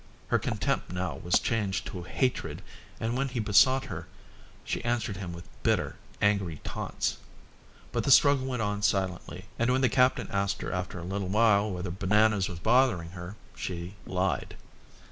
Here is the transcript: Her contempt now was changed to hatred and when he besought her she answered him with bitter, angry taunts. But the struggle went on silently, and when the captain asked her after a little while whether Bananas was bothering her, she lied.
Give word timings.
Her 0.29 0.39
contempt 0.39 0.91
now 0.91 1.17
was 1.17 1.37
changed 1.37 1.85
to 1.85 2.01
hatred 2.01 2.63
and 2.99 3.15
when 3.15 3.27
he 3.27 3.39
besought 3.39 3.85
her 3.85 4.07
she 4.63 4.83
answered 4.83 5.17
him 5.17 5.31
with 5.31 5.47
bitter, 5.61 5.95
angry 6.19 6.59
taunts. 6.63 7.17
But 7.91 8.03
the 8.05 8.09
struggle 8.09 8.47
went 8.47 8.63
on 8.63 8.81
silently, 8.81 9.45
and 9.59 9.69
when 9.69 9.81
the 9.81 9.89
captain 9.89 10.27
asked 10.31 10.63
her 10.63 10.71
after 10.71 10.97
a 10.97 11.03
little 11.05 11.27
while 11.29 11.69
whether 11.69 11.91
Bananas 11.91 12.49
was 12.49 12.57
bothering 12.57 13.11
her, 13.11 13.35
she 13.55 13.93
lied. 14.07 14.55